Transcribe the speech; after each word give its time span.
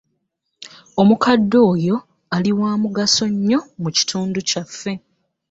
Omukadde 1.01 1.57
oyo 1.71 1.95
ali 2.35 2.51
wa 2.59 2.71
mugaso 2.81 3.23
nnyo 3.33 3.59
mu 3.81 3.89
kitundu 3.97 4.37
kyaffe. 4.49 4.93